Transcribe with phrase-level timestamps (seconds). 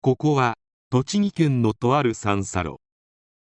[0.00, 0.54] ここは
[0.90, 2.76] 栃木県のとある三叉路。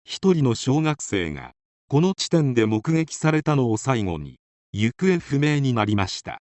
[0.06, 1.52] 一人の小学生が
[1.90, 4.38] この地点で目撃されたのを最後に
[4.72, 6.40] 行方不明になりました。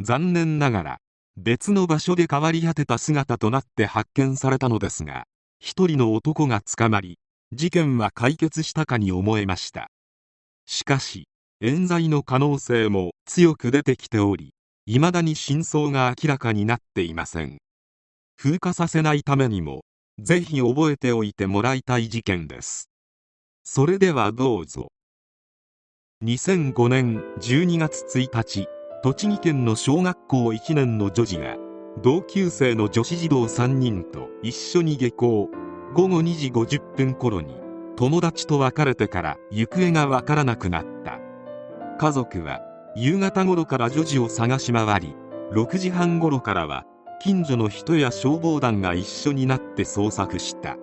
[0.00, 0.98] 残念ながら
[1.36, 5.24] 別の場所で変わり果てた姿となって発見されたのですが
[5.58, 7.18] 一人の男が捕まり
[7.52, 9.88] 事件は解決したかに思えました。
[10.66, 11.28] しかし
[11.60, 14.54] 冤罪の可能性も強く出てきており
[14.86, 17.58] 未だに真相が明らかになっていません。
[18.38, 19.82] 風化させないためにも
[20.18, 22.88] ぜひ覚えておいてもらいたい事件です。
[23.64, 24.88] それではどうぞ。
[26.24, 28.66] 2005年12月1日
[29.02, 31.56] 栃木県の小学校1年の女児が
[32.02, 35.50] 同級生の女子児童3人と一緒に下校。
[35.94, 37.56] 午後2時50分頃に
[37.96, 41.18] 友達と別れてから行方がわからなくなった。
[41.98, 42.60] 家族は
[42.94, 45.16] 夕方頃から女児を探し回り
[45.52, 46.84] 6時半頃からは
[47.20, 50.76] 近所の人や消防団が一緒になって捜索した。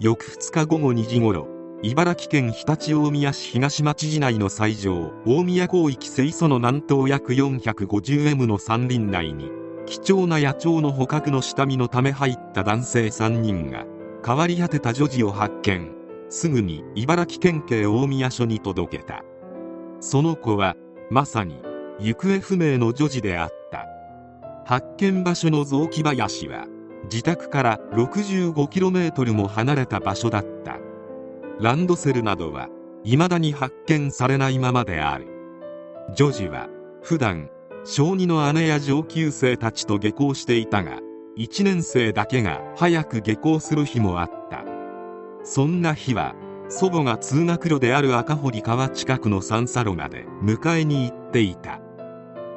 [0.00, 1.46] 翌2日午後2時頃
[1.82, 9.50] 茨城県常陸大宮市東町市内の西条大宮広域清楚の南東約 450m の山林内に
[9.86, 13.84] 貴重な野鳥の捕獲の下見のため入った男性3人が
[14.24, 16.00] 変わり果てた女児を発見。
[16.28, 19.24] すぐに茨城県警大宮署に届けた。
[20.00, 20.76] その子は
[21.10, 21.60] まさに
[21.98, 23.59] 行方不明の女児であった。
[24.70, 26.64] 発見場所の雑木林は
[27.10, 30.78] 自宅から 65km も離れた場所だった。
[31.58, 32.68] ランドセルなどは
[33.02, 35.26] 未だに発見されないままである。
[36.14, 36.68] 女児は
[37.02, 37.50] 普段
[37.84, 41.00] 小児の姉や上級生たちと下校していたが
[41.36, 44.64] 1年生だけが早く下校する日もあった。
[45.42, 46.36] そんな日は
[46.68, 51.80] 祖母が通学路である赤堀川近くの三叉路まで迎えに行っていた。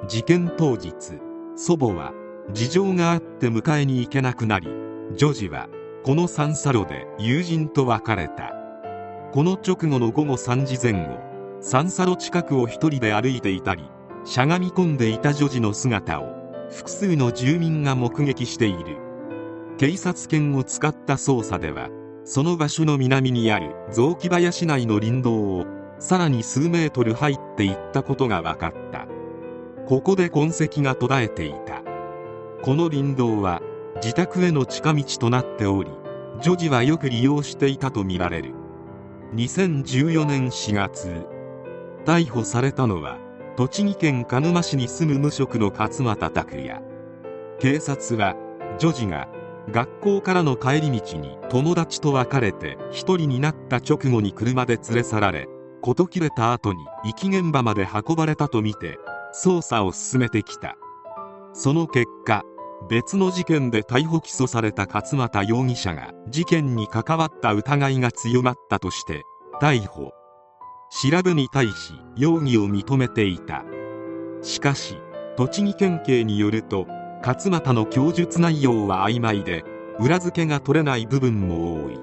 [0.08, 0.94] 事件当日
[1.56, 2.14] 祖母は
[2.52, 4.68] 事情があって迎えに行けなくなり
[5.16, 5.70] 女児は
[6.04, 8.54] この三叉路で友人と別れた。
[9.32, 11.20] この直後の午後3時前後
[11.62, 13.84] 三叉路近くを一人で歩いていたり
[14.26, 16.34] しゃがみ込んでいた女児の姿を
[16.70, 18.98] 複数の住民が目撃している。
[19.78, 21.90] 警察犬を使った捜査では
[22.26, 25.66] その場所の南にある雑木林内の林道を
[26.00, 29.13] さらに数メートル入っていったことが分かった。
[29.86, 31.84] ここで痕跡が途絶えていた。
[32.62, 33.62] この林道は
[33.96, 35.92] 自宅への近道となっており
[36.42, 38.54] 女児はよく利用していたとみられる。
[39.36, 41.26] 2014年4月
[42.06, 43.18] 逮捕されたのは
[43.58, 46.82] 栃木県鹿沼市に住む無職の勝又拓也。
[47.60, 48.36] 警察は
[48.80, 49.28] 女児が
[49.72, 55.48] 学校からの帰り道に友達と別れて一人になった直後に車で連れ去られ
[55.82, 58.98] 事切れた後に遺棄現場まで運ばれたとみて
[59.34, 60.78] 捜査を進めてきた。
[61.54, 62.44] その結果
[62.90, 69.24] 別の事件で逮捕起訴された勝又容疑者が事件に関わった疑いが強まったとして
[69.62, 70.14] 逮捕。
[70.90, 73.64] 調べに対し容疑を認めていた。
[74.42, 74.98] しかし
[75.38, 76.86] 栃木県警によると
[77.26, 79.64] 勝又の供述内容は曖昧で
[80.00, 81.98] 裏付けが取れない部分も多い。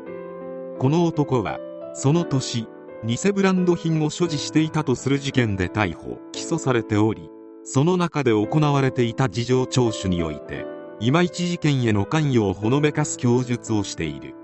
[0.79, 1.59] この男は
[1.93, 2.67] その年
[3.03, 7.31] 偽ブランド品を所持していたとする事件で逮捕起訴されており
[7.65, 10.67] その中で行われていた事情聴取において
[11.01, 14.35] 今一事件への関与をほのめかす供述をしている。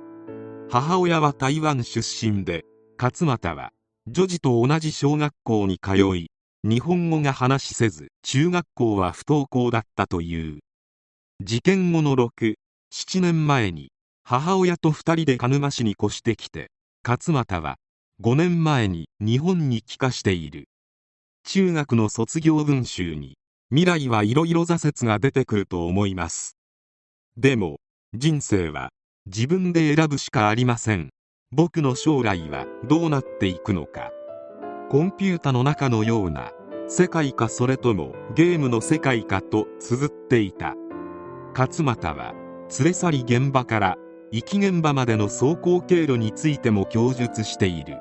[0.71, 2.65] 母親は台湾出身で
[2.99, 3.73] 勝又は
[4.07, 6.31] 女児と同じ小学校に通い
[6.65, 10.61] 日本語が話せず中学校は不登校だったという。
[11.43, 12.55] 事件後の67
[13.21, 13.91] 年前に
[14.25, 16.71] 母親と2人で鹿沼市に越してきて
[17.07, 17.77] 勝又は
[18.23, 20.69] 5年前に日本に帰化している。
[21.45, 23.37] 中学の卒業文集に
[23.69, 26.57] 未来はいろいろ挫折が出てくると思います。
[27.37, 27.77] でも
[28.15, 28.89] 人生は
[29.27, 31.11] 自分で選ぶしかありません。
[31.53, 34.11] 僕の将来はどうなっていくのか。
[34.91, 36.53] コンピュータの中のような
[36.89, 40.75] 世界かそれともゲームの世界かと綴っていた。
[41.55, 42.33] 勝又は
[42.79, 43.99] 連れ去り現場から
[44.33, 47.99] 遺棄現場までの走行経路についても供述している。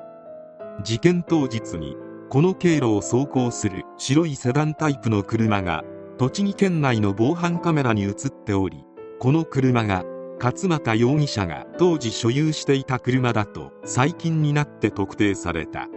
[0.84, 1.96] 事件当日に
[2.28, 5.84] この経路を走行する白いセダンタイプの車が
[6.18, 8.84] 栃木県内の防犯カメラに映っており
[9.18, 10.04] この車が
[10.38, 15.88] 勝又容疑者が当時所有していた車だと最近になって特定された。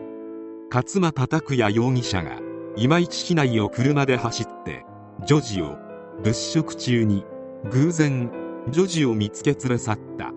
[0.71, 2.39] 勝又拓也容疑者が
[2.77, 4.85] 今市市内を車で走って
[5.25, 5.77] 女児を
[6.23, 7.25] 物色中に
[7.71, 8.31] 偶然
[8.69, 10.31] 女児を見つけ連れ去った。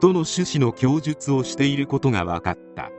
[0.00, 2.90] との趣旨の供述をしていることが分かった。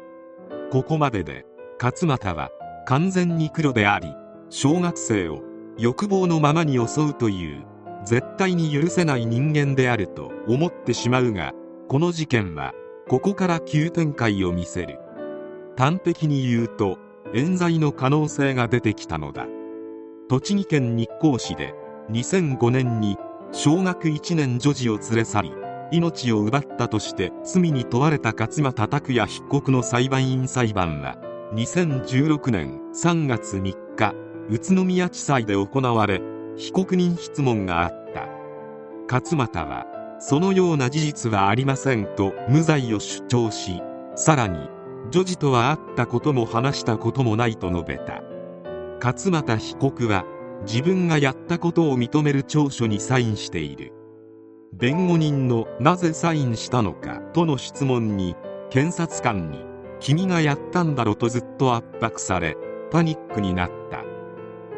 [0.71, 1.45] ここまでで
[1.81, 2.50] 勝又は
[2.86, 4.13] 完全に黒であり
[4.50, 5.42] 小学生を
[5.77, 7.66] 欲望のままに襲うという
[8.06, 11.54] 絶対に許せない人間であると思ってしまうが
[11.88, 12.74] この事件は
[13.07, 15.00] ここから急展開を見せる。
[15.75, 17.00] 端的に言うと
[17.33, 19.48] 冤罪の可能性が出てきたのだ。
[20.30, 21.74] 栃木県日光市で
[22.12, 23.18] 2005年に
[23.51, 25.54] 小学1年女児を連れ去り
[25.91, 31.18] 命を奪ったとして罪に問われた勝間拓也被告の裁判員裁判は
[31.53, 34.13] 2016年3月3日
[34.50, 36.21] 宇都宮地裁で行われ
[36.57, 38.27] 被告人質問があった。
[39.12, 39.86] 勝俣は
[40.19, 43.81] そのような事実はありませんと無罪を主張し
[44.15, 44.69] さらに
[45.09, 48.21] 女児とは会ったことも話したこともないと述べた。
[49.01, 50.25] 勝俣被告は
[50.68, 53.94] 自分がやったことを認める調書にサインしている。
[54.74, 58.36] 弁護人のなぜサインしたのかとの質問に
[58.69, 59.66] 検察官に
[60.00, 62.56] 君がやったんだろとずっと圧迫され
[62.92, 64.04] パニックになった。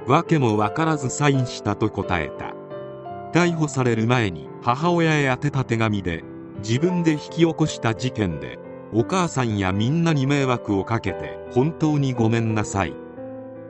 [0.07, 2.55] 訳も分からずサインしたと答えた。
[3.33, 6.23] 逮捕される前に母親へ宛てた手紙で
[6.63, 8.59] 自分で引き起こした事件で
[8.93, 12.93] お母さんやみんなに迷惑をかけて本当にごめんなさい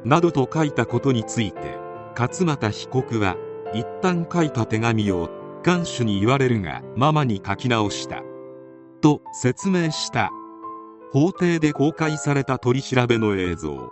[0.03, 1.77] などと書いたことについて
[2.17, 3.37] 勝俣被告は
[3.73, 5.29] 一旦書いた手紙を
[5.63, 8.23] 看守に言われるがママに書き直した。
[9.01, 10.31] と説明した。
[11.11, 13.91] 法廷で公開された取り調べの映像。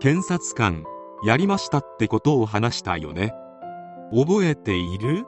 [0.00, 0.84] 検察官
[1.24, 3.32] やりましたってことを話したよね。
[4.12, 5.24] 覚えている？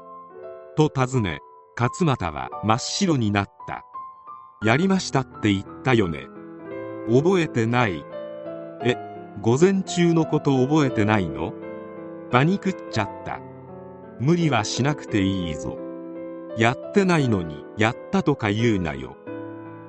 [0.77, 1.41] と尋ね
[1.79, 3.85] 勝俣は真っ白になった。
[4.65, 6.27] やりましたって言ったよね。
[7.09, 8.05] 覚えてない。
[8.85, 8.97] え
[9.41, 11.53] 午前中のこと覚えてないの？
[12.31, 13.41] パニクっちゃった。
[14.21, 15.79] 無理はしなくていいぞ。
[16.57, 19.17] やってないのにやったとか言うなよ。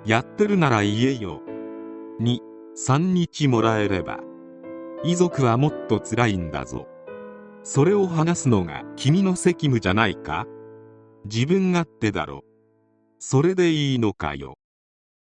[0.06, 1.42] やってるなら言えよ。
[2.20, 2.40] 2、
[2.76, 4.20] 3日もらえれば。
[5.04, 6.88] 遺族はもっと辛いんだぞ。
[7.64, 10.46] それを話すのが君の責務じゃないか？
[11.26, 12.44] 自分勝手だろ。
[13.20, 14.56] それでいいのかよ。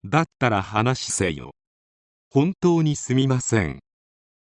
[0.04, 1.52] だったら話せよ。
[2.30, 3.80] 本当にすみません。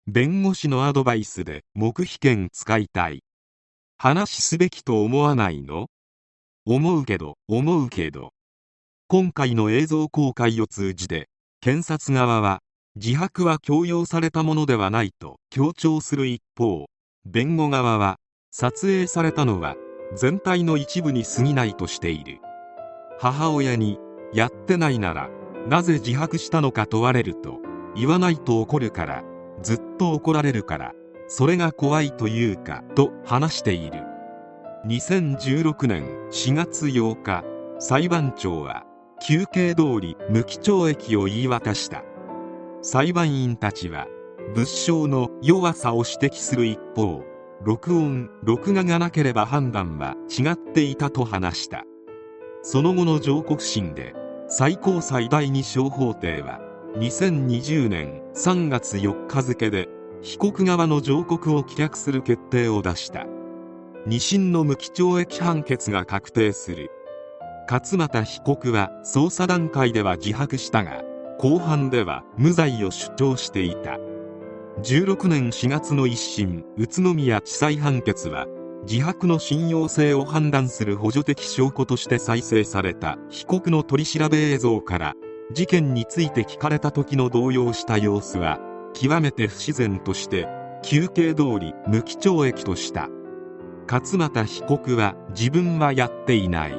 [0.07, 3.23] 弁護士のアドバイスで黙秘権使いたい。
[3.99, 5.87] 話すべきと思わないの？
[6.67, 8.33] 思うけど思うけど。
[9.09, 11.31] 今回の映像公開を通じて
[11.63, 12.61] 検察側は
[12.97, 16.87] 自白は強要されたものではないと強調する一方
[17.25, 18.17] 弁護側は
[18.51, 19.77] 撮影されたのは
[20.15, 22.41] 全体の一部に過ぎないとしている。
[23.19, 23.99] 母親に
[24.35, 25.31] やってないなら
[25.67, 27.61] なぜ自白したのか問われると
[27.97, 29.25] 言わないと怒るから
[29.63, 30.93] ずっと怒られるから。
[31.29, 34.01] それが怖いというかと話している。
[34.87, 37.45] 2016年4月8日
[37.79, 38.85] 裁判長は
[39.27, 42.05] 休憩通り無期懲役を言い渡した。
[42.83, 44.07] 裁判員たちは
[44.55, 47.25] 物証の弱さを指摘する一方
[47.65, 51.85] 録音録画がなければ判断は違っていたと話した。
[52.63, 54.15] その後の上告審で
[54.49, 56.61] 最高裁第二小法廷は
[56.97, 59.89] 2020年3月4日付で
[60.27, 63.27] 被告側の上告を棄却する決定を出した。
[64.09, 66.91] 2審の無期懲役判決が確定する。
[67.71, 71.03] 勝俣被告は捜査段階では自白したが
[71.39, 73.99] 後半では無罪を主張していた。
[74.83, 78.47] 16年4月の一審宇都宮地裁判決は
[78.83, 83.17] 自白の信用性を判断する補助的証拠として再生された。
[83.31, 85.15] 被告の取り調べ映像から
[85.53, 88.59] 事件について聞かれた時の動揺した様子は
[88.99, 90.49] 極めて不自然として
[90.83, 93.11] 休憩通り無期懲役とした。
[93.87, 96.75] 勝俣被告は自分はやっていない。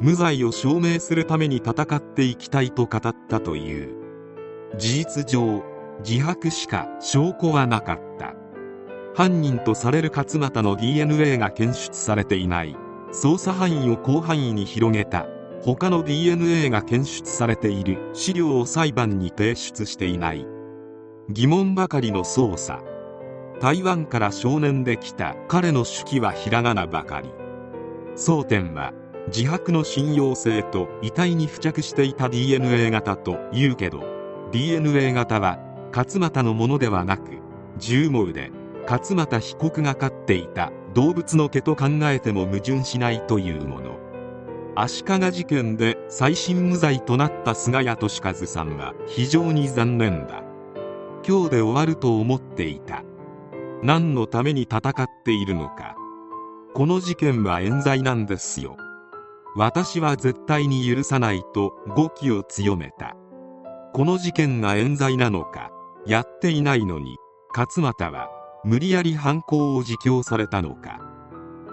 [0.00, 3.94] 無罪を証明するために戦っていきたいと語ったという。
[4.78, 5.62] 事実上
[6.02, 8.34] 自白しか証拠はなかった。
[9.14, 12.74] 犯人とされる勝俣の DNA が検出されていない。
[13.12, 15.26] 捜査範囲を広範囲に広げた。
[15.62, 17.98] 他の DNA が検出されている。
[18.14, 20.55] 資料を裁判に提出していない。
[21.28, 22.80] 疑問ばかりの捜査。
[23.60, 25.34] 台湾から少年で来た。
[25.48, 27.30] 彼の手記はひらがなばかり。
[28.14, 28.92] 争点は
[29.26, 34.04] 自白の信用性と遺体に付着していた DNA 型というけど
[34.52, 35.58] DNA 型は
[35.92, 37.40] 勝俣のものではなく
[37.76, 38.52] 銃毛で
[38.88, 40.70] 勝俣被告が飼っていた。
[40.94, 43.98] 動物の毛と考えても矛盾しないというもの。
[44.76, 50.45] 足利事件で再審無罪となった菅谷俊和さんは非常に残念だ。
[51.28, 53.02] 今日で終わると思っていた。
[53.82, 55.96] 何のために戦っているのか。
[56.72, 58.76] この事件は冤罪なんですよ。
[59.56, 63.16] 私は絶対に許さないと語気を強めた。
[63.92, 65.72] この事件が冤罪なのか
[66.06, 67.16] やっていないのに
[67.56, 68.28] 勝俣は
[68.62, 71.00] 無理やり犯行を自供されたのか。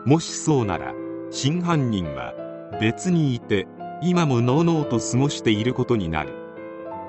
[0.06, 0.94] もしそうなら
[1.30, 2.34] 真犯人は
[2.82, 3.68] 別にいて
[4.02, 6.34] 今ものうのうと過ごしていることになる。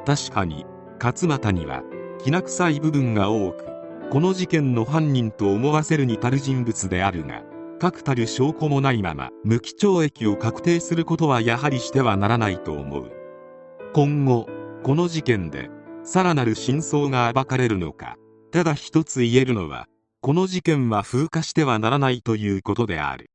[0.04, 0.66] 確かに
[1.00, 1.82] 勝俣には
[2.24, 3.66] きな臭い部分が多く
[4.10, 7.42] この事件の犯人と思わせるに足る人物であるが
[7.78, 13.12] 確たる証拠もないまま無期懲役を確定することはやはりしてはならないと思う。
[13.92, 14.48] 今後
[14.82, 15.68] この事件で
[16.02, 18.16] さらなる真相が暴かれるのか
[18.52, 19.86] ただ一つ言えるのは
[20.22, 23.26] この事件は風化してはならないということである。